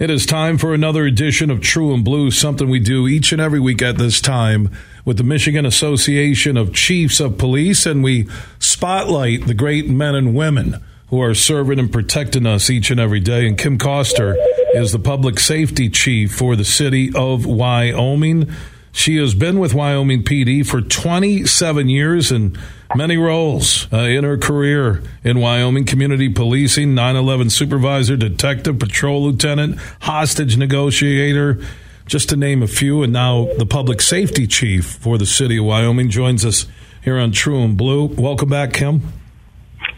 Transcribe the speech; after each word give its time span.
It 0.00 0.08
is 0.08 0.24
time 0.24 0.56
for 0.56 0.72
another 0.72 1.04
edition 1.04 1.50
of 1.50 1.60
True 1.60 1.92
and 1.92 2.02
Blue, 2.02 2.30
something 2.30 2.70
we 2.70 2.78
do 2.80 3.06
each 3.06 3.32
and 3.32 3.40
every 3.40 3.60
week 3.60 3.82
at 3.82 3.98
this 3.98 4.18
time 4.18 4.70
with 5.04 5.18
the 5.18 5.24
Michigan 5.24 5.66
Association 5.66 6.56
of 6.56 6.72
Chiefs 6.72 7.20
of 7.20 7.36
Police, 7.36 7.84
and 7.84 8.02
we 8.02 8.26
spotlight 8.58 9.46
the 9.46 9.52
great 9.52 9.90
men 9.90 10.14
and 10.14 10.34
women 10.34 10.82
who 11.08 11.20
are 11.20 11.34
serving 11.34 11.78
and 11.78 11.92
protecting 11.92 12.46
us 12.46 12.70
each 12.70 12.90
and 12.90 12.98
every 12.98 13.20
day. 13.20 13.46
And 13.46 13.58
Kim 13.58 13.76
Koster 13.76 14.38
is 14.72 14.92
the 14.92 14.98
public 14.98 15.38
safety 15.38 15.90
chief 15.90 16.34
for 16.34 16.56
the 16.56 16.64
city 16.64 17.12
of 17.14 17.44
Wyoming. 17.44 18.50
She 18.92 19.16
has 19.16 19.34
been 19.34 19.58
with 19.58 19.72
Wyoming 19.72 20.24
PD 20.24 20.66
for 20.66 20.80
27 20.80 21.88
years 21.88 22.32
and 22.32 22.58
many 22.94 23.16
roles 23.16 23.90
uh, 23.92 23.98
in 23.98 24.24
her 24.24 24.36
career 24.36 25.02
in 25.22 25.38
Wyoming 25.38 25.84
community 25.84 26.28
policing, 26.28 26.94
9 26.94 27.16
11 27.16 27.50
supervisor, 27.50 28.16
detective, 28.16 28.78
patrol 28.78 29.22
lieutenant, 29.24 29.78
hostage 30.00 30.56
negotiator, 30.56 31.60
just 32.06 32.28
to 32.30 32.36
name 32.36 32.62
a 32.62 32.66
few. 32.66 33.02
And 33.02 33.12
now 33.12 33.48
the 33.58 33.66
public 33.66 34.00
safety 34.00 34.46
chief 34.46 34.86
for 34.86 35.18
the 35.18 35.26
city 35.26 35.58
of 35.58 35.66
Wyoming 35.66 36.10
joins 36.10 36.44
us 36.44 36.66
here 37.02 37.18
on 37.18 37.30
True 37.30 37.62
and 37.62 37.76
Blue. 37.76 38.06
Welcome 38.06 38.48
back, 38.48 38.72
Kim. 38.72 39.12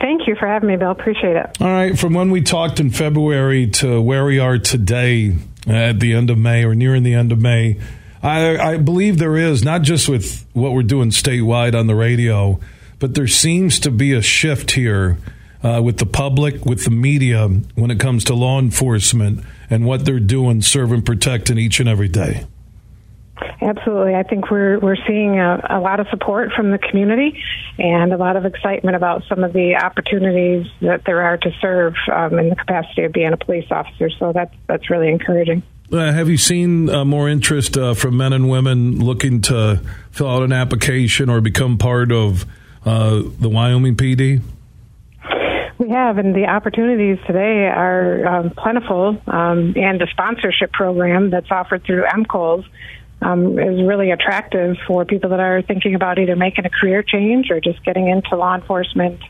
Thank 0.00 0.26
you 0.26 0.36
for 0.36 0.46
having 0.46 0.68
me, 0.68 0.76
Bill. 0.76 0.92
Appreciate 0.92 1.36
it. 1.36 1.60
All 1.60 1.66
right. 1.66 1.98
From 1.98 2.14
when 2.14 2.30
we 2.30 2.40
talked 2.40 2.80
in 2.80 2.90
February 2.90 3.66
to 3.66 4.00
where 4.00 4.24
we 4.24 4.38
are 4.38 4.58
today 4.58 5.36
at 5.66 6.00
the 6.00 6.14
end 6.14 6.30
of 6.30 6.38
May 6.38 6.64
or 6.64 6.74
nearing 6.74 7.02
the 7.02 7.14
end 7.14 7.32
of 7.32 7.40
May, 7.40 7.78
I, 8.22 8.72
I 8.72 8.76
believe 8.78 9.18
there 9.18 9.36
is, 9.36 9.62
not 9.64 9.82
just 9.82 10.08
with 10.08 10.46
what 10.52 10.72
we're 10.72 10.82
doing 10.82 11.10
statewide 11.10 11.78
on 11.78 11.86
the 11.86 11.94
radio, 11.94 12.58
but 12.98 13.14
there 13.14 13.28
seems 13.28 13.78
to 13.80 13.90
be 13.90 14.12
a 14.12 14.22
shift 14.22 14.72
here 14.72 15.18
uh, 15.62 15.80
with 15.84 15.98
the 15.98 16.06
public, 16.06 16.64
with 16.64 16.84
the 16.84 16.90
media, 16.90 17.46
when 17.74 17.90
it 17.90 18.00
comes 18.00 18.24
to 18.24 18.34
law 18.34 18.58
enforcement 18.58 19.44
and 19.70 19.84
what 19.84 20.04
they're 20.04 20.20
doing, 20.20 20.62
serving, 20.62 21.02
protecting 21.02 21.58
each 21.58 21.80
and 21.80 21.88
every 21.88 22.08
day. 22.08 22.46
Absolutely. 23.60 24.14
I 24.14 24.24
think 24.24 24.50
we're 24.50 24.78
we're 24.78 24.96
seeing 25.06 25.38
a, 25.38 25.64
a, 25.70 25.80
lot 25.80 26.00
of 26.00 26.08
support 26.08 26.50
from 26.56 26.70
the 26.72 26.78
community 26.78 27.40
and 27.78 28.12
a 28.12 28.16
lot 28.16 28.36
of 28.36 28.44
excitement 28.44 28.96
about 28.96 29.22
some 29.28 29.44
of 29.44 29.52
the 29.52 29.76
opportunities 29.76 30.66
that 30.80 31.04
there 31.04 31.22
are 31.22 31.36
to 31.36 31.52
serve 31.60 31.94
um, 32.12 32.38
in 32.38 32.48
the 32.48 32.56
capacity 32.56 33.04
of 33.04 33.12
being 33.12 33.32
a 33.32 33.36
police 33.36 33.66
officer. 33.70 34.10
So 34.10 34.32
that's 34.32 34.54
that's 34.66 34.90
really 34.90 35.08
encouraging. 35.08 35.62
Uh, 35.90 36.12
have 36.12 36.28
you 36.28 36.36
seen 36.36 36.90
uh, 36.90 37.02
more 37.02 37.30
interest 37.30 37.78
uh, 37.78 37.94
from 37.94 38.18
men 38.18 38.34
and 38.34 38.50
women 38.50 39.02
looking 39.02 39.40
to 39.40 39.80
fill 40.10 40.28
out 40.28 40.42
an 40.42 40.52
application 40.52 41.30
or 41.30 41.40
become 41.40 41.78
part 41.78 42.12
of 42.12 42.44
uh, 42.84 43.22
the 43.40 43.48
Wyoming 43.48 43.96
PD? 43.96 44.42
We 45.78 45.88
have, 45.90 46.18
and 46.18 46.34
the 46.34 46.44
opportunities 46.44 47.18
today 47.26 47.66
are 47.66 48.26
um, 48.26 48.50
plentiful, 48.50 49.16
um, 49.28 49.74
and 49.76 49.98
the 49.98 50.08
sponsorship 50.10 50.72
program 50.72 51.30
that's 51.30 51.50
offered 51.50 51.84
through 51.84 52.04
MCOLES 52.04 52.66
um, 53.22 53.58
is 53.58 53.80
really 53.82 54.10
attractive 54.10 54.76
for 54.86 55.06
people 55.06 55.30
that 55.30 55.40
are 55.40 55.62
thinking 55.62 55.94
about 55.94 56.18
either 56.18 56.36
making 56.36 56.66
a 56.66 56.70
career 56.70 57.02
change 57.02 57.50
or 57.50 57.60
just 57.60 57.82
getting 57.84 58.08
into 58.08 58.36
law 58.36 58.54
enforcement 58.54 59.20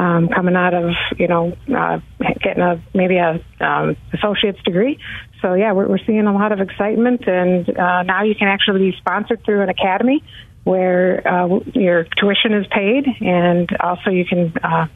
um, 0.00 0.28
coming 0.28 0.56
out 0.56 0.72
of 0.72 0.90
you 1.18 1.28
know 1.28 1.52
uh, 1.76 1.98
getting 2.42 2.62
a 2.62 2.82
maybe 2.94 3.16
a 3.16 3.44
um, 3.60 3.96
associate's 4.14 4.62
degree. 4.62 4.98
So 5.42 5.54
yeah, 5.54 5.72
we're, 5.72 5.88
we're 5.88 6.04
seeing 6.06 6.26
a 6.26 6.32
lot 6.32 6.52
of 6.52 6.60
excitement, 6.60 7.28
and 7.28 7.68
uh, 7.68 8.02
now 8.04 8.22
you 8.22 8.34
can 8.34 8.48
actually 8.48 8.90
be 8.90 8.96
sponsored 8.98 9.44
through 9.44 9.62
an 9.62 9.68
academy 9.68 10.24
where 10.64 11.26
uh, 11.26 11.60
your 11.74 12.04
tuition 12.18 12.54
is 12.54 12.66
paid, 12.68 13.06
and 13.20 13.68
also 13.78 14.10
you 14.10 14.24
can. 14.24 14.54
Uh, 14.62 14.86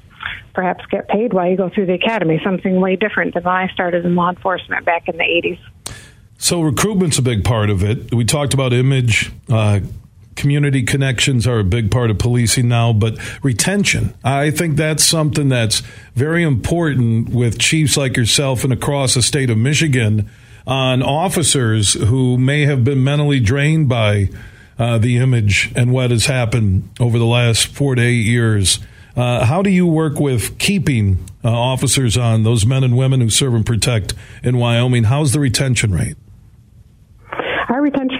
perhaps 0.55 0.83
get 0.86 1.06
paid 1.08 1.34
while 1.34 1.50
you 1.50 1.56
go 1.56 1.68
through 1.68 1.84
the 1.84 1.92
academy, 1.92 2.41
something 2.42 2.80
way 2.80 2.96
different 2.96 3.34
than 3.34 3.42
when 3.42 3.55
I 3.55 3.68
started 3.74 4.06
in 4.06 4.14
law 4.14 4.30
enforcement 4.30 4.86
back 4.86 5.06
in 5.06 5.16
the 5.16 5.22
80s. 5.22 5.58
So 6.39 6.62
recruitment's 6.62 7.18
a 7.18 7.22
big 7.22 7.44
part 7.44 7.70
of 7.70 7.83
it. 7.83 8.14
We 8.14 8.24
talked 8.24 8.55
about 8.55 8.72
image, 8.72 9.33
uh, 9.50 9.80
community 10.45 10.83
connections 10.83 11.47
are 11.47 11.61
a 11.61 11.64
big 11.64 11.91
part 11.91 12.11
of 12.11 12.19
policing 12.19 12.69
now, 12.69 12.92
but 12.92 13.17
retention, 13.42 14.13
I 14.23 14.51
think 14.51 14.77
that's 14.77 15.02
something 15.02 15.48
that's 15.48 15.80
very 16.14 16.42
important 16.42 17.30
with 17.30 17.58
chiefs 17.58 17.96
like 17.96 18.14
yourself 18.18 18.63
and 18.63 18.70
across 18.70 19.14
the 19.14 19.23
state 19.23 19.48
of 19.48 19.57
Michigan 19.57 20.29
on 20.67 21.02
officers 21.02 21.95
who 21.95 22.36
may 22.36 22.67
have 22.67 22.85
been 22.85 23.02
mentally 23.02 23.41
drained 23.41 23.89
by 23.89 24.29
uh, 24.79 24.98
the 24.98 25.17
image 25.17 25.73
and 25.74 25.95
what 25.95 26.11
has 26.11 26.27
happened 26.27 26.91
over 27.01 27.18
the 27.18 27.24
last 27.24 27.68
four 27.68 27.95
to 27.95 28.02
eight 28.02 28.27
years. 28.27 28.80
Uh, 29.17 29.47
how 29.47 29.63
do 29.63 29.70
you 29.70 29.86
work 29.86 30.20
with 30.20 30.58
keeping 30.58 31.24
uh, 31.42 31.48
officers 31.51 32.18
on, 32.18 32.42
those 32.42 32.67
men 32.67 32.85
and 32.85 32.98
women 32.98 33.23
who 33.23 33.30
serve 33.30 33.55
and 33.55 33.64
protect 33.64 34.13
in 34.42 34.58
Wyoming? 34.58 35.05
How's 35.05 35.33
the 35.33 35.41
retention 35.41 35.95
rate? 35.95 36.17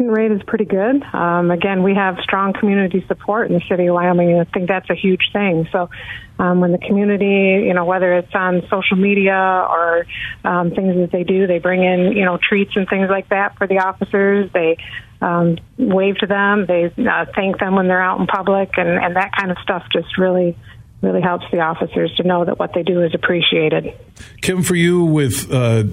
Rate 0.09 0.33
is 0.33 0.43
pretty 0.47 0.65
good. 0.65 1.03
Um, 1.13 1.51
again, 1.51 1.83
we 1.83 1.95
have 1.95 2.19
strong 2.23 2.53
community 2.53 3.05
support 3.07 3.49
in 3.49 3.55
the 3.55 3.63
city 3.69 3.87
of 3.87 3.95
Wyoming, 3.95 4.33
and 4.33 4.41
I 4.41 4.45
think 4.45 4.69
that's 4.69 4.89
a 4.91 4.95
huge 4.95 5.31
thing. 5.33 5.69
So, 5.73 5.91
um, 6.39 6.61
when 6.61 6.73
the 6.73 6.79
community, 6.79 7.67
you 7.67 7.75
know, 7.75 7.85
whether 7.85 8.15
it's 8.15 8.35
on 8.35 8.63
social 8.71 8.97
media 8.97 9.35
or 9.35 10.07
um, 10.45 10.71
things 10.71 10.97
that 10.97 11.11
they 11.13 11.25
do, 11.25 11.47
they 11.47 11.59
bring 11.59 11.83
in, 11.85 12.13
you 12.17 12.25
know, 12.25 12.39
treats 12.39 12.73
and 12.77 12.89
things 12.89 13.09
like 13.09 13.29
that 13.29 13.57
for 13.57 13.67
the 13.67 13.79
officers. 13.79 14.51
They 14.53 14.77
um, 15.21 15.59
wave 15.79 16.17
to 16.19 16.27
them. 16.27 16.67
They 16.67 16.87
uh, 16.87 17.27
thank 17.35 17.59
them 17.59 17.77
when 17.77 17.89
they're 17.89 18.03
out 18.03 18.21
in 18.21 18.27
public, 18.27 18.71
and, 18.77 18.89
and 18.89 19.17
that 19.17 19.33
kind 19.37 19.51
of 19.51 19.59
stuff 19.63 19.85
just 19.93 20.19
really 20.19 20.57
really 21.03 21.21
helps 21.21 21.45
the 21.53 21.61
officers 21.61 22.15
to 22.17 22.23
know 22.23 22.47
that 22.47 22.59
what 22.59 22.73
they 22.73 22.83
do 22.83 23.03
is 23.03 23.15
appreciated. 23.15 23.93
Kim, 24.41 24.63
for 24.63 24.75
you 24.75 25.05
with 25.05 25.53
uh, 25.53 25.85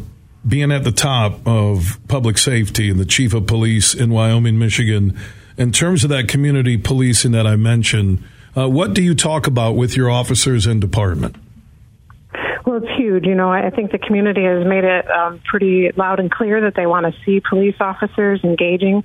being 0.48 0.72
at 0.72 0.84
the 0.84 0.92
top 0.92 1.46
of 1.46 2.00
public 2.08 2.38
safety 2.38 2.90
and 2.90 3.00
the 3.00 3.06
chief 3.06 3.34
of 3.34 3.46
police 3.46 3.94
in 3.94 4.10
Wyoming, 4.12 4.58
Michigan, 4.58 5.18
in 5.58 5.72
terms 5.72 6.04
of 6.04 6.10
that 6.10 6.28
community 6.28 6.78
policing 6.78 7.32
that 7.34 7.46
I 7.46 7.56
mentioned, 7.56 8.24
uh, 8.58 8.70
what 8.70 8.94
do 8.94 9.02
you 9.02 9.16
talk 9.16 9.48
about 9.48 9.74
with 9.76 9.96
your 9.96 10.10
officers 10.10 10.66
and 10.66 10.82
department? 10.82 11.36
Well, 12.66 12.78
it's 12.78 12.98
huge. 12.98 13.26
You 13.26 13.36
know, 13.36 13.50
I 13.50 13.70
think 13.72 13.92
the 13.92 13.98
community 13.98 14.44
has 14.44 14.66
made 14.66 14.84
it 14.84 15.10
um, 15.10 15.42
pretty 15.44 15.92
loud 15.96 16.20
and 16.20 16.30
clear 16.30 16.62
that 16.62 16.76
they 16.76 16.86
want 16.86 17.06
to 17.06 17.14
see 17.26 17.42
police 17.42 17.76
officers 17.80 18.40
engaging. 18.44 19.04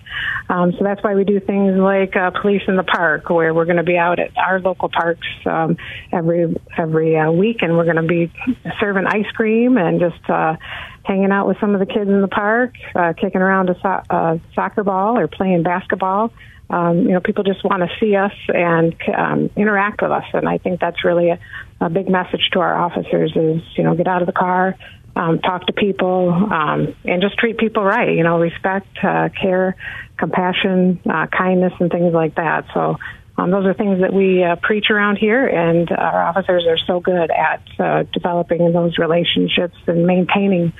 Um, 0.49 0.73
so 0.73 0.85
that's 0.85 1.03
why 1.03 1.15
we 1.15 1.25
do 1.25 1.41
things 1.41 1.77
like 1.77 2.15
uh, 2.17 2.31
police 2.31 2.63
in 2.69 2.77
the 2.77 2.85
park, 2.85 3.31
where 3.31 3.55
we're 3.55 3.65
going 3.65 3.79
to 3.79 3.83
be 3.83 3.97
out 3.97 4.19
at 4.19 4.37
our 4.37 4.61
local 4.61 4.89
parks 4.89 5.27
um, 5.47 5.79
every 6.13 6.55
every 6.77 7.17
uh, 7.17 7.31
week, 7.33 7.63
and 7.63 7.77
we're 7.77 7.85
going 7.85 7.97
to 7.97 8.03
be 8.03 8.31
serving 8.79 9.07
ice 9.07 9.31
cream 9.35 9.79
and 9.79 10.01
just. 10.01 10.31
Uh, 10.31 10.57
hanging 11.07 11.31
out 11.31 11.47
with 11.47 11.59
some 11.61 11.75
of 11.75 11.81
the 11.81 11.87
kids 11.87 12.11
in 12.11 12.21
the 12.21 12.29
park, 12.29 12.75
uh, 12.95 13.13
kicking 13.13 13.41
around 13.41 13.71
a 13.71 13.79
so- 13.81 14.03
uh, 14.11 14.39
soccer 14.55 14.83
ball 14.83 15.19
or 15.19 15.29
playing 15.29 15.63
basketball. 15.63 16.33
Um, 16.69 17.03
you 17.03 17.11
know, 17.11 17.21
people 17.21 17.45
just 17.45 17.63
want 17.65 17.83
to 17.83 17.89
see 18.01 18.17
us 18.17 18.33
and 18.49 18.95
um, 19.17 19.51
interact 19.57 20.03
with 20.03 20.11
us, 20.11 20.25
and 20.33 20.49
I 20.49 20.59
think 20.59 20.81
that's 20.81 21.05
really 21.05 21.31
a, 21.31 21.39
a 21.81 21.89
big 21.89 22.09
message 22.09 22.49
to 22.53 22.59
our 22.59 22.75
officers: 22.75 23.31
is 23.37 23.63
you 23.77 23.85
know, 23.85 23.95
get 23.95 24.09
out 24.09 24.21
of 24.21 24.27
the 24.27 24.33
car, 24.33 24.77
um, 25.15 25.39
talk 25.39 25.67
to 25.67 25.73
people, 25.73 26.31
um, 26.31 26.95
and 27.05 27.23
just 27.23 27.39
treat 27.39 27.57
people 27.57 27.85
right. 27.85 28.17
You 28.17 28.25
know, 28.25 28.41
respect, 28.41 28.89
uh, 29.01 29.29
care, 29.41 29.77
compassion, 30.19 31.01
uh, 31.09 31.29
kindness, 31.29 31.73
and 31.79 31.89
things 31.89 32.13
like 32.13 32.35
that. 32.35 32.67
So 32.75 32.97
um, 33.39 33.51
those 33.51 33.67
are 33.67 33.75
things 33.75 34.01
that 34.01 34.13
we 34.13 34.43
uh, 34.43 34.57
preach 34.57 34.87
around 34.91 35.17
here, 35.17 35.47
and 35.47 35.91
our 35.91 36.23
officers 36.23 36.65
are 36.67 36.79
so 36.87 37.01
good 37.01 37.31
at 37.31 37.63
uh, 37.79 38.05
developing 38.13 38.73
those 38.73 38.97
relationships 38.97 39.77
and 39.87 40.07
maintaining 40.07 40.73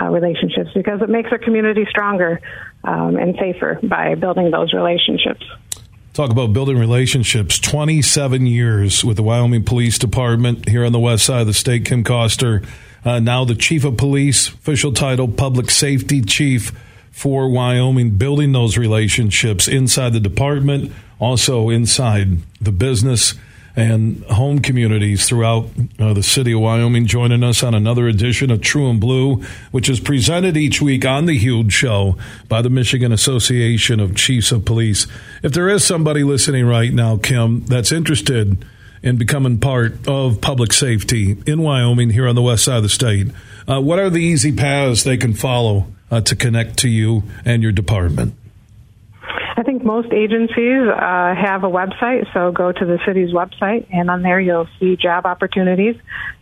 uh, 0.00 0.06
relationships 0.06 0.70
because 0.74 1.02
it 1.02 1.08
makes 1.08 1.30
our 1.30 1.38
community 1.38 1.86
stronger 1.88 2.40
um, 2.82 3.16
and 3.16 3.36
safer 3.38 3.78
by 3.82 4.16
building 4.16 4.50
those 4.50 4.72
relationships. 4.72 5.44
Talk 6.12 6.32
about 6.32 6.52
building 6.52 6.76
relationships. 6.76 7.60
27 7.60 8.44
years 8.44 9.04
with 9.04 9.16
the 9.16 9.22
Wyoming 9.22 9.62
Police 9.62 9.96
Department 9.96 10.68
here 10.68 10.84
on 10.84 10.90
the 10.90 10.98
west 10.98 11.24
side 11.24 11.42
of 11.42 11.46
the 11.46 11.54
state. 11.54 11.84
Kim 11.84 12.02
Koster, 12.02 12.62
uh, 13.04 13.20
now 13.20 13.44
the 13.44 13.54
Chief 13.54 13.84
of 13.84 13.96
Police, 13.96 14.48
official 14.48 14.92
title, 14.92 15.28
Public 15.28 15.70
Safety 15.70 16.20
Chief 16.22 16.72
for 17.12 17.48
Wyoming, 17.48 18.16
building 18.16 18.50
those 18.50 18.76
relationships 18.76 19.68
inside 19.68 20.12
the 20.12 20.20
department 20.20 20.92
also 21.20 21.68
inside 21.68 22.38
the 22.60 22.72
business 22.72 23.34
and 23.76 24.24
home 24.24 24.58
communities 24.58 25.28
throughout 25.28 25.68
uh, 25.98 26.12
the 26.12 26.22
city 26.22 26.52
of 26.52 26.60
Wyoming 26.60 27.06
joining 27.06 27.44
us 27.44 27.62
on 27.62 27.74
another 27.74 28.08
edition 28.08 28.50
of 28.50 28.60
True 28.60 28.90
and 28.90 29.00
Blue, 29.00 29.42
which 29.70 29.88
is 29.88 30.00
presented 30.00 30.56
each 30.56 30.82
week 30.82 31.04
on 31.04 31.26
the 31.26 31.38
Huge 31.38 31.72
Show 31.72 32.16
by 32.48 32.62
the 32.62 32.70
Michigan 32.70 33.12
Association 33.12 34.00
of 34.00 34.16
Chiefs 34.16 34.50
of 34.50 34.64
Police. 34.64 35.06
If 35.42 35.52
there 35.52 35.68
is 35.68 35.84
somebody 35.84 36.24
listening 36.24 36.66
right 36.66 36.92
now, 36.92 37.16
Kim, 37.16 37.64
that's 37.66 37.92
interested 37.92 38.64
in 39.02 39.16
becoming 39.16 39.58
part 39.58 40.06
of 40.08 40.40
public 40.40 40.72
safety 40.72 41.36
in 41.46 41.62
Wyoming 41.62 42.10
here 42.10 42.26
on 42.26 42.34
the 42.34 42.42
west 42.42 42.64
side 42.64 42.78
of 42.78 42.82
the 42.82 42.88
state, 42.88 43.28
uh, 43.68 43.80
what 43.80 43.98
are 43.98 44.10
the 44.10 44.18
easy 44.18 44.52
paths 44.52 45.04
they 45.04 45.16
can 45.16 45.32
follow 45.32 45.86
uh, 46.10 46.20
to 46.22 46.34
connect 46.34 46.76
to 46.78 46.88
you 46.88 47.22
and 47.44 47.62
your 47.62 47.72
department? 47.72 48.34
Most 49.84 50.12
agencies 50.12 50.88
uh, 50.88 51.34
have 51.34 51.64
a 51.64 51.68
website, 51.68 52.32
so 52.32 52.52
go 52.52 52.72
to 52.72 52.84
the 52.84 52.98
city's 53.06 53.30
website, 53.30 53.86
and 53.92 54.10
on 54.10 54.22
there 54.22 54.40
you'll 54.40 54.68
see 54.78 54.96
job 54.96 55.26
opportunities. 55.26 55.96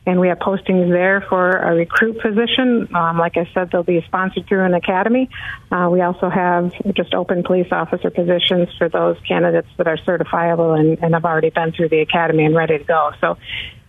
And 0.06 0.20
we 0.20 0.28
have 0.28 0.38
postings 0.38 0.88
there 0.90 1.24
for 1.28 1.50
a 1.50 1.74
recruit 1.74 2.20
position. 2.20 2.94
Um, 2.94 3.18
like 3.18 3.36
I 3.36 3.48
said, 3.52 3.70
they'll 3.70 3.82
be 3.82 4.02
sponsored 4.06 4.46
through 4.46 4.64
an 4.64 4.74
academy. 4.74 5.28
Uh, 5.70 5.88
we 5.92 6.00
also 6.00 6.30
have 6.30 6.72
just 6.94 7.14
open 7.14 7.42
police 7.42 7.68
officer 7.70 8.10
positions 8.10 8.68
for 8.78 8.88
those 8.88 9.16
candidates 9.26 9.68
that 9.76 9.86
are 9.86 9.98
certifiable 9.98 10.78
and, 10.78 11.02
and 11.02 11.14
have 11.14 11.24
already 11.24 11.50
been 11.50 11.72
through 11.72 11.90
the 11.90 12.00
academy 12.00 12.44
and 12.44 12.54
ready 12.54 12.78
to 12.78 12.84
go. 12.84 13.12
So 13.20 13.36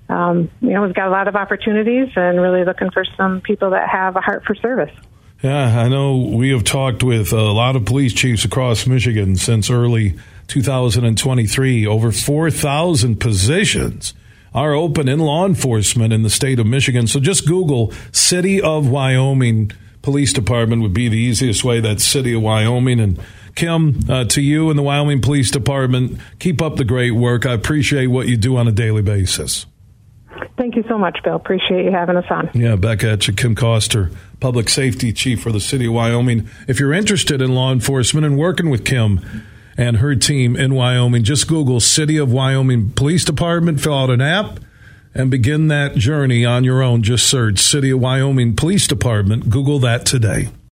um, 0.10 0.50
you 0.62 0.72
know, 0.72 0.82
we've 0.82 0.94
got 0.94 1.08
a 1.08 1.12
lot 1.12 1.28
of 1.28 1.36
opportunities 1.36 2.10
and 2.16 2.42
really 2.42 2.66
looking 2.66 2.90
for 2.90 3.06
some 3.16 3.42
people 3.42 3.70
that 3.72 3.88
have 3.88 4.16
a 4.16 4.22
heart 4.22 4.44
for 4.44 4.56
service. 4.56 4.92
Yeah, 5.42 5.80
I 5.80 5.88
know 5.88 6.18
we 6.18 6.50
have 6.50 6.66
talked 6.66 7.02
with 7.02 7.32
a 7.32 7.42
lot 7.42 7.78
of 7.78 7.86
police 7.86 8.12
chiefs 8.12 8.44
across 8.44 8.86
Michigan 8.86 9.38
since 9.38 9.70
early 9.70 10.20
2023. 10.48 11.88
Over 11.88 12.12
4,000 12.12 13.22
positions 13.22 14.14
are 14.54 14.74
open 14.74 15.08
in 15.08 15.20
law 15.20 15.46
enforcement 15.46 16.12
in 16.12 16.24
the 16.24 16.30
state 16.30 16.60
of 16.60 16.66
Michigan. 16.66 17.08
So 17.08 17.22
just 17.22 17.48
Google 17.48 17.94
City 18.12 18.62
of 18.62 18.90
Wyoming 18.90 19.72
Police 20.02 20.34
Department 20.34 20.82
would 20.82 20.94
be 20.94 21.08
the 21.08 21.18
easiest 21.18 21.64
way. 21.64 21.80
That's 21.80 22.04
City 22.04 22.34
of 22.34 22.42
Wyoming. 22.42 23.00
And 23.00 23.18
Kim, 23.56 23.98
uh, 24.10 24.26
to 24.26 24.42
you 24.42 24.70
and 24.70 24.78
the 24.78 24.84
Wyoming 24.84 25.22
Police 25.22 25.52
Department, 25.52 26.20
keep 26.40 26.62
up 26.62 26.76
the 26.76 26.84
great 26.84 27.12
work. 27.12 27.46
I 27.46 27.54
appreciate 27.54 28.08
what 28.08 28.28
you 28.28 28.36
do 28.36 28.58
on 28.58 28.68
a 28.68 28.74
daily 28.74 29.04
basis. 29.04 29.66
Thank 30.60 30.76
you 30.76 30.84
so 30.90 30.98
much, 30.98 31.18
Bill. 31.24 31.38
Appreciate 31.38 31.86
you 31.86 31.92
having 31.92 32.18
us 32.18 32.26
on. 32.30 32.50
Yeah, 32.54 32.76
back 32.76 33.02
at 33.02 33.30
you, 33.30 33.34
Kim 33.34 33.56
Koster, 33.56 34.12
Public 34.42 34.68
Safety 34.68 35.14
Chief 35.14 35.42
for 35.42 35.54
the 35.54 35.60
City 35.62 35.86
of 35.86 35.94
Wyoming. 35.94 36.50
If 36.68 36.82
you're 36.82 36.92
interested 36.92 37.42
in 37.42 37.56
law 37.56 37.72
enforcement 37.72 38.26
and 38.26 38.38
working 38.38 38.70
with 38.70 38.84
Kim 38.84 39.22
and 39.78 39.98
her 39.98 40.16
team 40.16 40.58
in 40.58 40.76
Wyoming, 40.76 41.24
just 41.24 41.48
Google 41.48 41.80
City 41.80 42.18
of 42.18 42.34
Wyoming 42.34 42.92
Police 42.92 43.24
Department, 43.24 43.80
fill 43.80 43.94
out 43.94 44.10
an 44.10 44.20
app, 44.20 44.60
and 45.16 45.32
begin 45.32 45.70
that 45.70 45.96
journey 45.96 46.44
on 46.44 46.66
your 46.66 46.84
own. 46.84 47.04
Just 47.04 47.28
search 47.28 47.60
City 47.60 47.92
of 47.92 48.02
Wyoming 48.02 48.58
Police 48.58 48.86
Department. 48.86 49.50
Google 49.50 49.80
that 49.80 50.06
today. 50.06 50.50